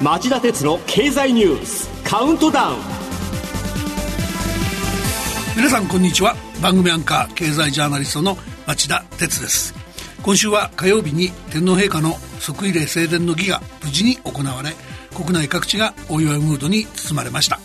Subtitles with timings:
[0.00, 2.76] 町田鉄の経済ニュースカウントダウン。
[5.56, 6.36] 皆さんこんにちは。
[6.62, 9.74] 番組アンカー経済ジャーナリストの町田鉄です。
[10.22, 14.70] 今週は火曜日に天皇陛下の即位礼正殿の儀が無事に行われ
[15.16, 17.58] 国内各地がお祝いムードに包まれました。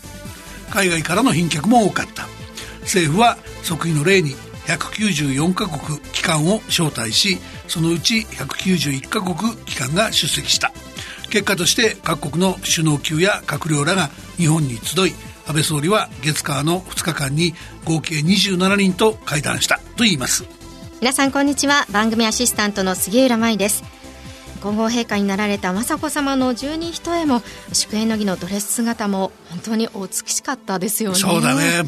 [0.71, 2.23] 海外からの賓客も多かった。
[2.81, 4.31] 政府は即位の礼に
[4.65, 7.38] 194カ国機関を招待し
[7.68, 10.71] そのうち191カ国機関が出席した。
[11.33, 15.13] 結果として各国の首脳級や閣僚らが日本に集い
[15.47, 20.45] 安倍総理は月火の2日間に合計27人と会談したといいます。
[21.01, 21.87] 皆さんこんにちは。
[21.91, 23.83] 番組アシスタントの杉浦舞です。
[24.61, 31.15] 皇后陛下になられた雅子さまの十二人へも祝宴の儀のドレス姿も本当にお美しかったですよね。
[31.17, 31.81] そうだね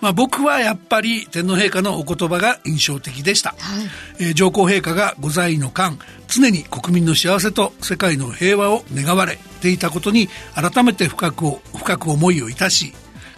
[0.00, 3.84] まあ、僕はやっぱり天皇陛下のお言葉が印象的でした、はい、
[4.18, 5.98] えー、上皇陛下がご在位の間
[6.28, 11.44] 常に国民の幸せと世界の平和を願われていたことに改めて深く
[11.76, 12.92] 深く思いをいたし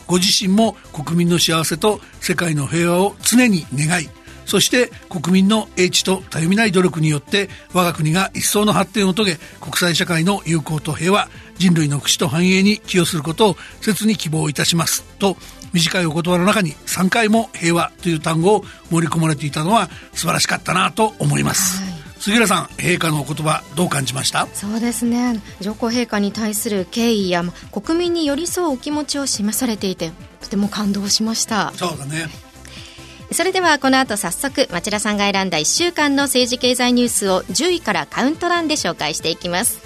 [0.07, 4.09] ご自身も国民の幸せと世界の平和を常に願い
[4.45, 15.05] そして国民の英知とたゆみない努力によって我が国が一層の発展を遂げ国際社会の友好と平和人類の福祉と繁栄に寄与することを切に希望いたします。
[15.19, 15.37] と
[15.73, 24.47] 短いお言葉の中に3回も平和という単語を盛り込まれていたのは素晴らしかったなと思います、はい、杉浦さん陛下のお言葉どう感じました？
[24.49, 25.41] そうですね。
[25.61, 31.73] 上皇陛下に対する敬意や国民に寄り添うお気持ちを示されていてとても感動しました。
[31.75, 32.27] そうだね。
[33.33, 39.79] それではこの後早速町田さんが選んだ1週間の政治経済ニュースを10位からカウントダウンで紹介していきます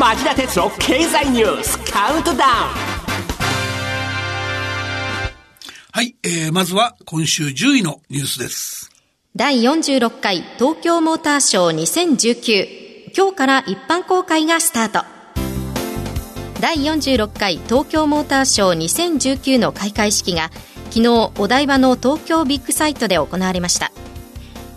[0.00, 2.50] 町田哲郎経済ニュースカウントダウン。
[5.92, 8.90] はい、えー、まずは今週10位のニュースです。
[9.36, 11.76] 第46回東京モーターショー
[12.16, 15.04] 2019今日から一般公開がスタート。
[16.60, 20.50] 第46回東京モーターショー2019の開会式が
[20.88, 21.08] 昨日
[21.38, 23.92] お台場の東京ビッグサイトで行われました。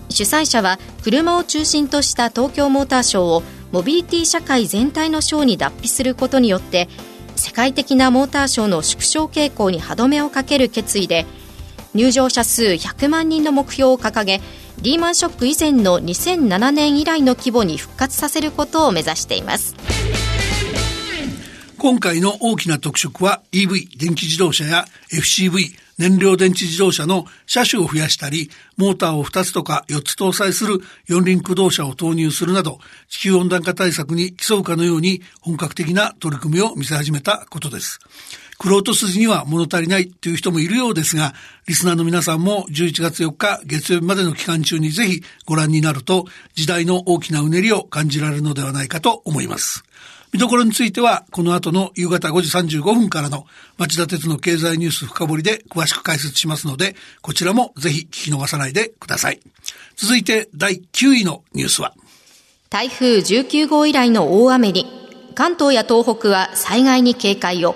[0.09, 6.87] 主催者は車を中心とした東京モーターショーをモビリティ社会全体のショーに脱皮することによって
[7.35, 11.25] 世界的なモーターショーの縮小傾向に歯止めをかける決意で
[11.95, 14.41] 入場者数100万人の目標を掲げ
[14.83, 19.75] リーマンショック以前の2007年以来の規模に復活させることを目指しています。
[21.83, 32.79] 今回の大きな特色は EV、電気自動車や FCV、燃料電池自動車の車種を増やしたり、モーターを2つとか4つ搭載する四輪駆動車を投入するなど、
[33.09, 37.99] 地球温暖化対策に競うかのように本格的な取り組みを見せ始めたことです。
[38.57, 41.33] クロート筋には物足りないという人もいるようですが、
[41.67, 49.83] リスナーの皆さんも11月4日月曜日までの期間中にぜひご覧になると、時代の大きなうねりを感じられるのではないかと思います。
[50.33, 53.45] 見どころについては、この後の夕方5時35分からの
[53.77, 59.39] 町田鉄の経済ニュース深掘りで詳しく解説しますので、こちらもぜひ聞き逃さないでください。
[59.95, 61.93] 続いて第9位のニュースは、
[62.71, 64.87] 台風19号以来の大雨に、
[65.35, 67.75] 関東や東北は災害に警戒を。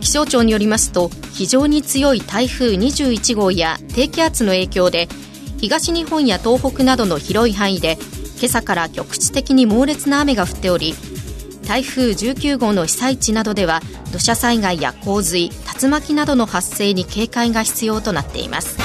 [0.00, 5.10] 気象庁によりますと、非常に強い台風21号や低気圧の影響で、
[5.58, 7.98] 東日本や東北などの広い範囲で
[8.42, 10.94] 今朝から局地的に猛烈な雨が降っており
[11.64, 13.78] 台風19号の被災地などでは
[14.12, 18.78] 土砂災害や洪水竜巻などの発生に警戒が必要となっています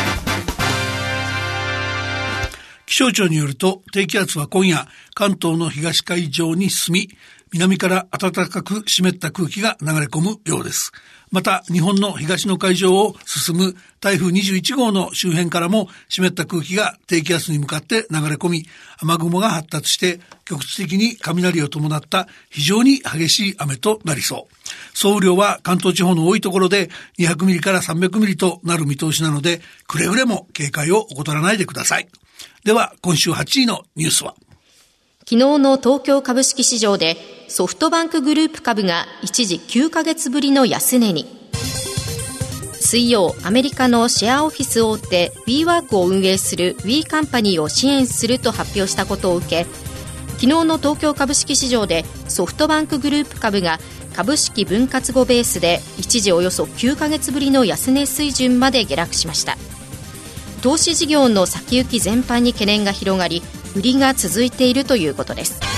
[2.85, 7.09] 気象庁によると低気圧は今夜関東の東海上に進み
[7.51, 10.91] 南から暖かく湿った空気が流れ込むようです。
[11.29, 18.65] また、日本の東の海上を進む台風21号の周辺からも湿った空気が低気圧に向かって流れ込み、
[19.01, 24.53] 雨雲が発達して局地的に雷を伴った非常に激しい雨となりそう。
[24.93, 26.89] 総雨量は関東地方の多いところで
[27.19, 32.07] 200ミリから300ミリとなる見通しなので、くれぐれも警戒を怠らないでください。
[32.63, 34.35] では、今週8位のニュースは
[35.19, 37.17] 昨日の東京株式市場で
[37.49, 41.25] ソフトバンクグループ株が一時9ヶ月ぶりの安値に。
[42.73, 53.79] 水曜アメリカのシェアオフィス大手 WeWork を運営する We カンパニーを支援すると発表したことを受け昨日の東京株式市場でソフトバンクグループ株が
[54.15, 59.57] 株式分割後ベースで一時およそ9ヶ月ぶりの安値水準まで下落しました。
[60.61, 63.41] 投資事業の先行き全般に懸念が広がり
[63.75, 65.76] 売りが続いているということです。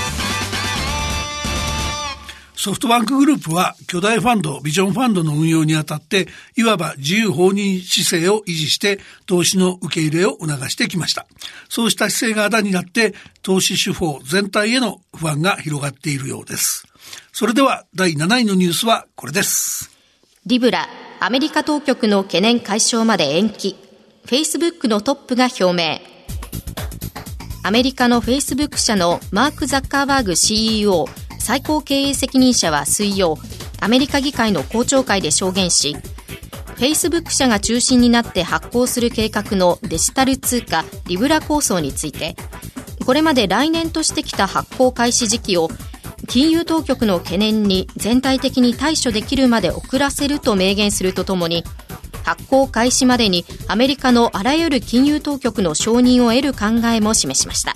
[2.59, 6.27] ソフトバンクグループは巨大ファンド、ビジョンファンドの運用にあたって、
[6.57, 11.25] いわば自由放任姿勢を維持して投資の受け入れを促してきました。
[11.69, 13.13] そうした姿勢があだになって、
[13.43, 16.85] 投資手法全体への不安が広がっているようです。
[17.31, 19.89] それでは第7位のニュースはこれです。
[20.45, 20.89] リブラ、
[21.21, 23.77] アメリカ当局の懸念解消まで延期。
[24.25, 26.01] Facebook のトップが表明。
[27.63, 31.07] アメリカの Facebook 社のマーク・ザッカーバーグ CEO
[31.49, 33.35] 最高経営責任者は水曜
[33.79, 42.35] アメリカ議会の公聴会で証言しフェイスブック社が中心になって発行する計画のデジタル通貨リブラ構想について
[43.03, 45.69] これまで来年としてきた発行開始時期を
[46.27, 51.63] 金融当局の懸念に全体的に対処できるまで遅らせると明言するとともに
[52.25, 57.73] 発行開始までにアメリカのあらゆる金融当局の承認を得る考えも示しました。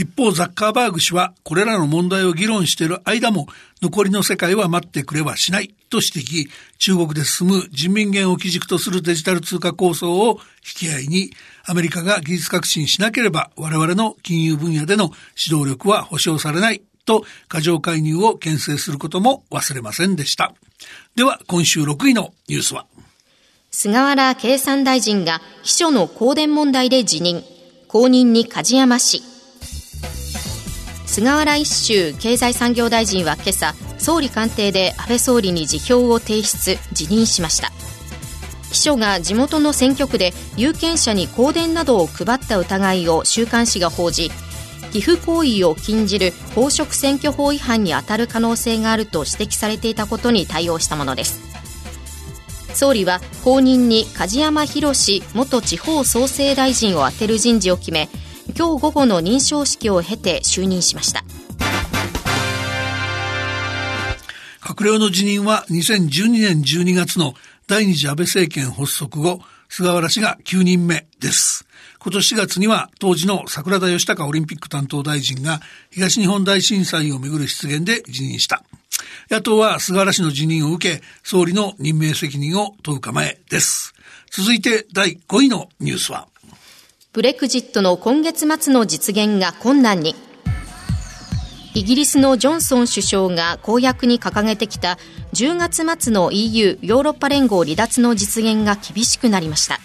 [0.00, 3.48] 一方、ザッカーバーグ氏は、これらの問題を議論している間も、
[3.82, 10.40] 残りの世界は待ってくれはしないと指摘、中国で進む人民元を基軸とするデジタル通貨構想を
[10.82, 11.32] 引き合いに、
[11.66, 20.54] アメリカが技術革新しなければ、我々の金融分野での指導力は保証されないと、過剰介入を牽制することも忘れませんでした。
[21.14, 22.86] では、今週6位のニュースは。
[23.70, 27.44] 菅原経産大臣が秘書の香典問題で辞任。
[27.86, 29.29] 後任に梶山氏。
[31.10, 37.72] 菅原一秀経済産業大臣は今朝総理官邸で安倍総理に辞表を提出辞任しました。
[38.70, 44.30] 秘書が地元の選挙区で有権者に香典などを配った疑いを週刊誌が報じ
[44.92, 51.40] 寄付行為を禁じる公職選挙法違反に当たる可能性があると指摘されていたことに対応したものです。
[52.72, 54.94] 総理は後任に梶山博
[55.34, 58.08] 元地方創生大臣を充てる人事を決め
[58.56, 61.24] 今日午後の認証式を経て就任しました
[64.60, 67.34] 閣僚の辞任は2012年12月の
[67.66, 71.66] 第二次安倍政権発足後、菅原氏が9人目です。
[71.98, 75.60] 今年4月には当時の桜田義孝オリンピック担当大臣が
[75.90, 78.64] 東日本大震災をめぐる失言で辞任した。
[79.30, 83.94] 野党は菅原氏の辞任を受け、総理の任命責任を問う構えです。
[84.30, 86.26] 続いて第5位のニュースは
[87.12, 90.14] ブレクジットの今月末の実現が困難に。
[91.74, 94.96] イギリスのジョンソン首相が公約に掲げてきた
[95.32, 99.80] 10月末の EU= ヨーロッパ連合離脱の実現が厳しくなりました。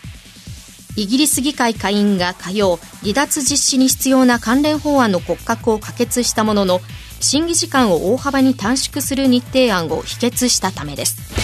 [0.97, 6.79] イギリス議会下院が火曜、離脱実施に必要な関連法案の骨格を可決したものの、
[7.21, 11.34] 審議時間を大幅に短縮する日程案を否決したためです。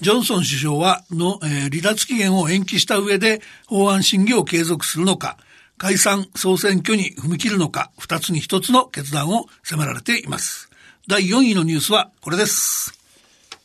[0.00, 5.36] ジョンソン首相はの、えー、離脱期限を延期した上で法案審議を継続するのか、
[5.76, 10.70] 解散総選挙に踏み切るのか、二つに一つの決断を迫られています。
[11.06, 12.98] 第4位のニュースはこれです。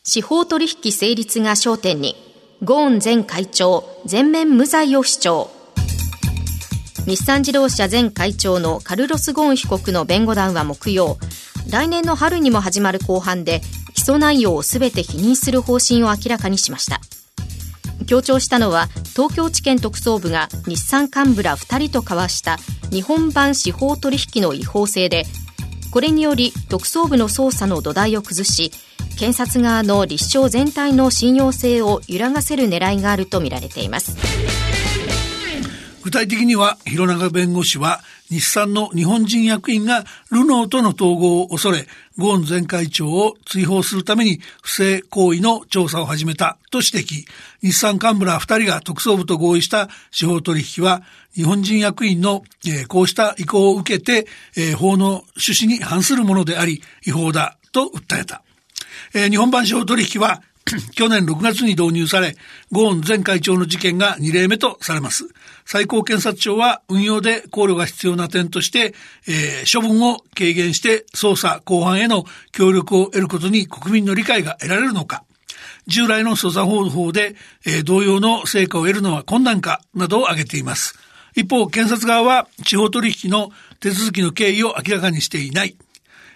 [0.03, 2.15] 司法取引成立が焦点に、
[2.63, 5.51] ゴーン前会長、全面無罪を主張。
[7.07, 11.17] 日産自動車前会長のカルロス・ゴーン被告の弁護団は木曜、
[11.69, 13.61] 来年の春にも始まる公判で
[14.05, 17.01] 起訴内容をすべて否認する方針を明らかにしました。
[18.05, 22.57] 強調したのは東京地検特捜部が日産幹部ら2人と交わした
[22.91, 25.23] 日本版司法取引の違法性で
[25.89, 28.71] これにより特捜部の捜査の土台を崩し
[29.17, 34.17] 検察側の立証全体の信用性を揺らがせる狙いがあるとみられています。
[36.03, 38.01] 具体的には広永弁護士は
[38.35, 41.87] 日産の日本人役員がルノーとの統合を恐れ、
[42.17, 47.25] ゴーン前会長を追放するために不正行為の調査を始めたと指摘。
[47.61, 51.01] 日産幹部ら二人が特捜部と合意した司法取引は、
[51.33, 54.27] 日本人役員の、えー、こうした意向を受けて、
[54.57, 58.43] えー、法の趣旨に反するものであり、違法だと訴えた。
[59.13, 60.41] えー、日本版司法取引は、
[60.95, 62.35] 去年6月に導入され、
[62.71, 65.27] ゴーン前会長の事件が2例目とされます。
[65.63, 68.95] 最高検察庁は運用で考慮が必要な点として、
[69.27, 75.23] えー、処分を軽減して捜査後半への協力を得ることに国民の理解が得られるのか、
[75.85, 77.35] 従来の捜査方法で、
[77.67, 80.97] えー、同様の成果を得るのは困難かなどを挙げています。
[81.35, 85.77] 一方、検察側は地方取引の手続きの経緯を明らかにしていない。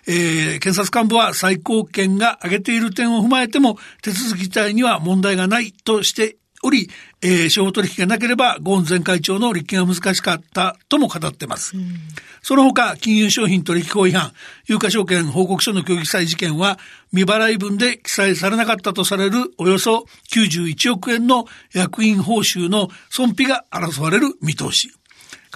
[0.08, 6.89] えー、検察幹部は最高検が挙げている点を踏まえても手続き自体には問題がないとしており、
[7.22, 11.77] えー、司法取引がなければ、ゴーン前会長の立件は難しかったとも語っています。
[11.77, 11.96] うん、
[12.41, 14.34] その他、金融商品取引法違反、
[14.68, 16.77] 有価証券報告書の協議記載事件は、
[17.12, 24.91] 未払い分で記載されなかったとされるおよそ91億円の役員報酬の損費が争われる見通し。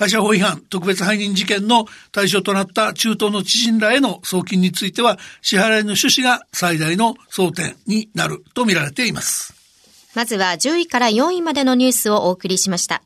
[0.03, 9.53] 会社法違反特別背任事件の対象となった中東の知人らへの送金については、支払いの趣旨が最大の争点になると見られています。
[10.13, 13.01] まずは10位から4位までのニュースをお送りしました。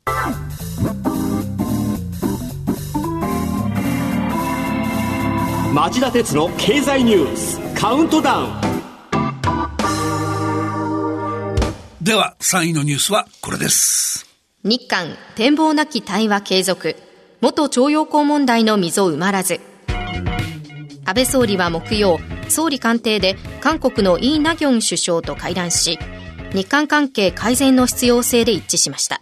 [5.73, 8.49] 町田鉄の経済ニュースカウントダウン
[12.01, 14.26] では3位のニュースはこれです
[14.67, 16.97] 日韓展望なき対話継続。
[17.39, 19.61] 元徴用工問題の溝埋まらず。
[21.05, 22.19] 安倍総理は木曜
[22.49, 25.97] 総理官邸で韓国のイ・ナギョン首相と会談し
[26.53, 29.21] 日韓関係改善の必要性で一致しました。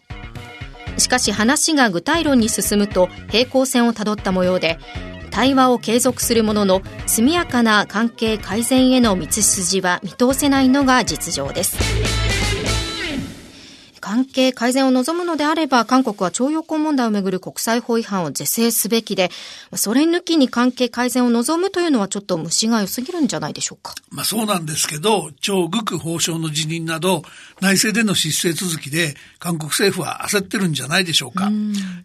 [0.97, 4.79] しかし話が具体論に進むと平行線をたどった模様で
[5.29, 12.14] 対話を継続するものの速やかな関係改善への道筋は見通せないのが実情です。
[14.05, 19.31] 関係改善を望むのであれば、韓国は徴用工問題をめぐる国際法違反を是正すべきで、
[19.73, 23.95] それ抜きに関係改善を望むというのはちょっと虫が良すぎるんじゃないでしょうか。
[24.11, 27.23] まあそうなんですけど、超極法相の辞任など、
[27.61, 31.49] 内政での失勢続きで、韓国政府は焦ってるんじゃないでしょうか。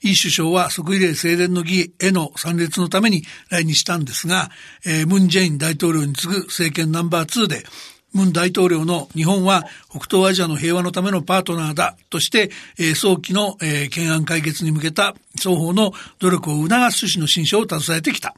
[0.01, 4.51] イ首相は即位礼正殿の儀への参列のために来日したんですが、
[4.87, 7.67] えー、ムン・ジェイン大統領に次ぐ政権ナンバー2で、
[8.13, 18.35] ムン大統領の日本は北東アジアの平和のためのパートナーだとして、えー、早期の、えー、懸案解決に向けた双方の努力を促す趣旨の新書を携えてきた。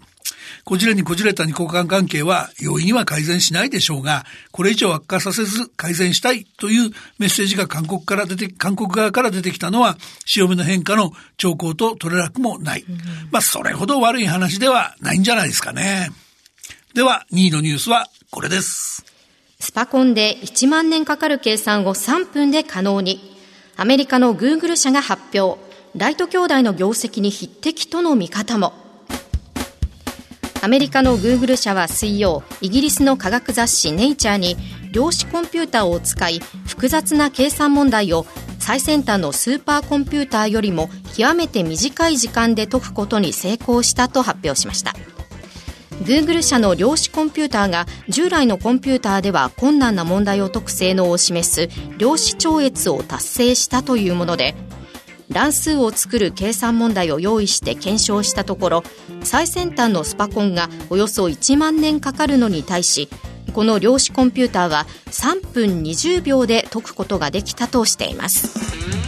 [0.65, 12.85] こじれにこじれた二国間関係は容易には改善しないでしょうが、これ以上悪化させず改善したいというメッセージが韓国から出て、韓国側から出てきたのは、潮目の変化の兆候と取れなくもない。
[13.31, 16.11] まあ、それほど悪い話ではないんじゃないですかね。
[16.95, 19.12] では、2位のニュースはこれです。
[19.63, 23.21] スパコンで1万年かかる計算を3分で可能に。
[23.77, 25.57] アメリカのグーグル社が発表。
[25.95, 28.73] ライト兄弟の業績に匹敵との見方も。
[30.63, 34.57] アメリカのグーグル社は水曜、イギリスの科学雑誌ネイチャーに
[34.91, 38.27] 量子コンピューターを使い複雑な計算問題を
[38.59, 44.93] 最先端のスーパーコンピューターよりも極めて短い時間で解くことに成功したと発表しました。
[46.01, 51.69] Google 社の量子コンピューターが従来のコンピューターでは困難な問題を解く性能を示す
[51.99, 54.55] 量子超越を達成したというもので
[55.29, 58.83] 乱数を作る計算問題を用意して検証したところ
[59.23, 63.09] 最先端のスパコンがおよそ1万年かかるのに対し
[63.55, 69.02] この量子コンピューターは3分20秒で解くことができたとしています。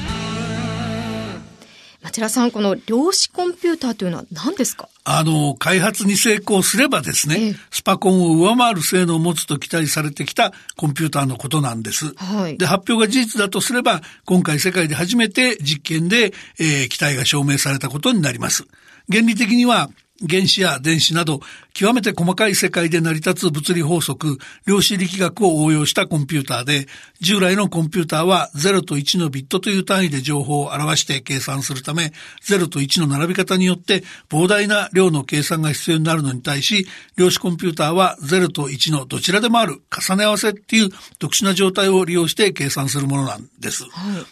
[2.05, 4.91] 町田さん、この量子コンピューターというのは何ですか？
[5.05, 12.15] あの、開発に成功すればですね、ええ、スパコンを上回る性能を持つと期待されてきたコンピューターのことなんです。
[12.17, 18.65] はい、で、発表が事実だとすれば、今回世界で初めて実験で、えー、期待が証明されたことになります。
[19.11, 19.89] 原理的には、
[20.29, 21.41] 原子や電子など
[21.75, 26.87] 極めて細かい世界で成り立つ物理法則、量子力学を応用したコンピューターで、
[27.21, 32.13] 従来のコンピューターは0と1のビットという単位で情報を表して計算するため、
[32.49, 43.83] 0と1の並び方によって膨大な量の計算が必要になるのに対し、量子コンピューターは0と1のどちらでもある重ね合わせっていう特殊な状態を利用して計算するものなんです。
[43.83, 43.89] は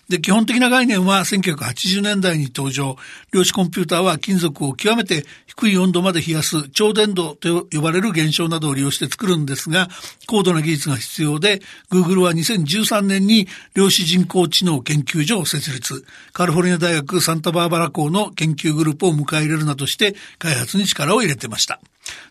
[0.08, 2.96] い、で、基本的な概念は1980年代に登場。
[3.32, 9.88] 量子コンピューターは金属を極めて低い温度まで冷やす超伝導と呼ばれる現象などを利用して作るんですが、
[10.26, 11.60] 高度な技術が必要で、
[11.90, 16.04] Google は2013年に量子人工知能研究所を設立。
[16.32, 21.80] カリフォルニア大学サンタバーバラ校の研究グループを迎え入れるなどして開発に力を入れてました。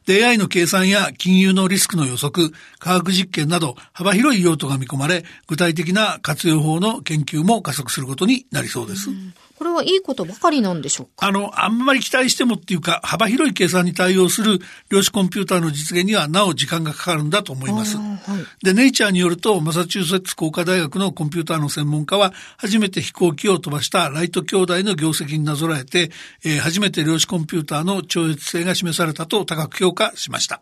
[0.05, 9.09] で、AI の計算や金融のリスクの予測、科学実験など幅広い用途が見込まれ、具体的な活用法の研究も加速することになりそうです。
[9.09, 11.27] うんこれはいいことばかりなんでしょうか？
[11.27, 14.57] あの、あんまり期待してもっていうか、幅広い計算に対応する
[14.89, 17.95] 量子コンピューターの実現にはなお時間がかかるんだと思います。
[17.95, 18.17] は
[18.63, 26.09] い、で、ネイチャーによると、マサチューセッツ工科大学のコンピューターの専門家は、初めて飛行機を飛ばしたライト兄弟の業績になぞらえて、
[26.43, 30.61] えー、初めて量子コンピューターの超越性が示されたと高く評価しました。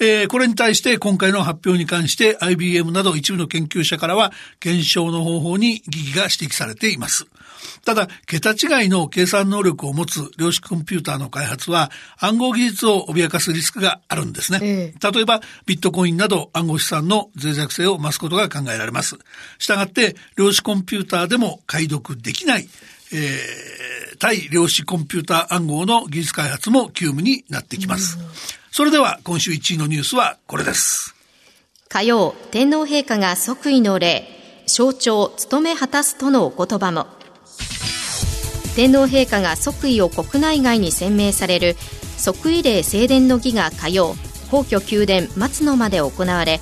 [0.00, 7.26] えー、これに対して今回の発表に関して IBM など一部の研究者からは検証の方法に疑義が指摘されています。
[7.84, 14.58] ただ、桁違いの計算能力を持つ量子コンピューターの開発は暗号技術を脅かすリスクがあるんですね。
[14.62, 19.16] えー、例えば、ビットコインなど暗号資産の脆弱性を増すことが考えられます。
[19.58, 22.68] したがって、量子コンピューターでも解読できない、
[23.12, 28.18] えー、対量子コンピューター暗号の技術開発も急務になってきます。
[28.70, 31.16] それでは今週1位のニュースはこれです。
[31.88, 34.28] 火曜、天皇陛下が即位の礼、
[34.68, 37.08] 象徴務め果たすとのお言葉も。
[38.76, 41.74] 天皇陛下が即位を国内外に宣明される
[42.16, 44.14] 即位礼正殿の儀が火曜
[44.52, 46.60] 皇居宮殿松の間で行われ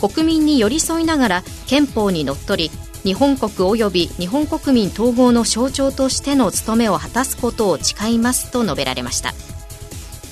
[0.00, 2.70] 国民に寄り添いながら憲法にのっとり
[3.04, 9.32] 日本国及び日本国民統合の象徴としての務めを果たすことを誓いますと述べられました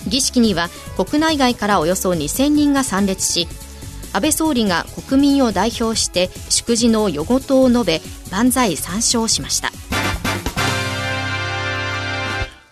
[0.07, 3.49] 儀式には国内外からおよそ2000人が参列し
[4.13, 9.71] 安倍総理が国民を代表して祝辞の余言を述べ万歳三唱しました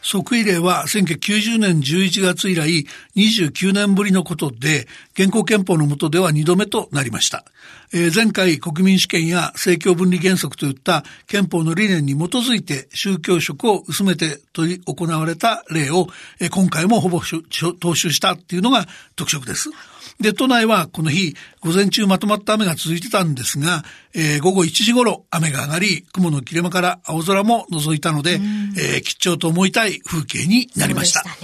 [0.06, 2.86] 即位礼は1990年11月以来
[3.16, 7.44] 29年ぶりのことで、現行憲法の下では2度目となりました。
[7.92, 16.08] えー、前回国民主権や政教分離原則といった憲法の理念に基づいて宗教色を薄めて取り行われた例を、
[16.40, 19.70] えー、今回もほぼ踏襲したっていうのが特色です。
[20.20, 28.40] で、都内はこの日、午前中まとまった雨が続いてたんですが、えー、午後1時頃雨が上がり、雲の切れ間から青空も覗いたので、
[28.78, 31.22] えー、吉兆と思いたい風景になりました。
[31.22, 31.36] で、ね、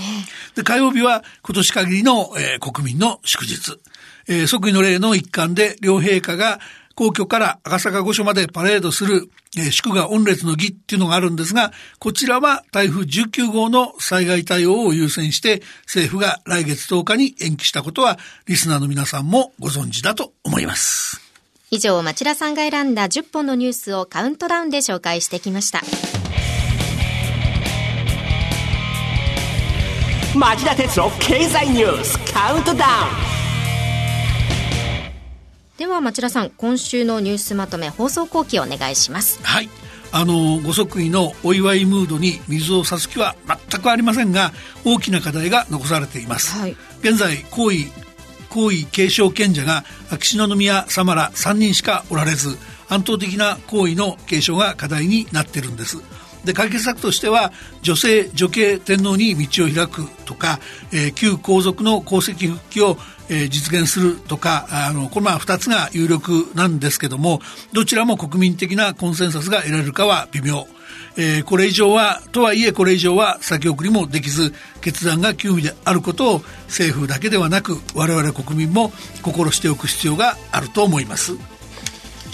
[0.57, 3.79] で、火曜日は今年限りの、えー、国民の祝日。
[4.29, 6.61] えー、即位の例の一環で両陛下が
[6.95, 21.21] 皇居から赤坂御所までパレードする、えー、祝賀御列の儀っていうのがあるんですが、こちらは台風19号の災害対応を優先して政府が来月10日に延期したことはリスナーの皆さんもご存知だと思います。
[21.71, 25.81] 以上、町田さんが選んだ10本のニュースをカウントダウンで紹介してきました。
[30.35, 33.42] 町田鉄の経済ニュースカウントダウン
[35.83, 39.43] では町田さん今週のニュースまとめ放送後期お願いします。
[39.43, 39.69] はい。
[40.13, 44.53] あのご即位のお祝いムードに水を差す気は全くありませんが
[44.85, 47.87] 大きな課題が残されています、はい、現在皇位
[48.49, 52.57] 皇位継承権者が秋篠宮様ら3人しかおられず
[52.89, 55.97] 安定的な皇位の継承が課題になっているんです。
[56.45, 60.59] で解決策としては女性女系天皇に道を開くとか、
[60.93, 62.97] えー、旧皇族の功績復帰を
[63.33, 67.41] え、実現するとか、あの、このまあ二つが有力なんですけども、
[67.73, 70.67] どちらも国民的なコンセンサスが得られるかは微妙。
[71.17, 78.93] えー、これ以上は、とはいえこれ以上は先送りもできず、決断が急務であることを政府だけではなく、我々国民も
[79.23, 81.37] 心しておく必要があると思います。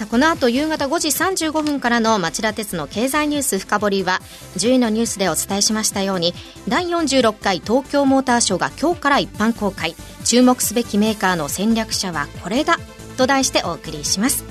[0.07, 4.21] この後夕方5時35分からの町田鉄の経済ニュース深掘りは
[4.57, 6.35] 10位のニュースでお伝えしましたように
[6.69, 9.97] 第46回東京モーターショーが今日から一般公開
[10.29, 12.77] 注目すべきメーカーの戦略者はこれだ
[13.17, 14.45] と題してお送りします。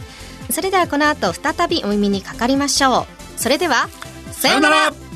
[0.49, 3.05] それではこの後再びお耳にかかりましょう。
[3.39, 3.87] それでは
[4.31, 5.06] さようなら。